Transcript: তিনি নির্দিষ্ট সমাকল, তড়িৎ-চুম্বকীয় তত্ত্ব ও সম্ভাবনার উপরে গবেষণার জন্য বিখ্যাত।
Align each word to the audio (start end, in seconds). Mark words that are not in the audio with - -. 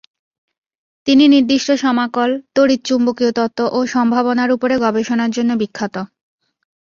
তিনি 1.07 1.23
নির্দিষ্ট 1.27 1.69
সমাকল, 1.83 2.29
তড়িৎ-চুম্বকীয় 2.55 3.31
তত্ত্ব 3.31 3.59
ও 3.71 3.79
সম্ভাবনার 3.87 4.49
উপরে 4.51 4.75
গবেষণার 4.85 5.31
জন্য 5.31 5.51
বিখ্যাত। 5.61 5.95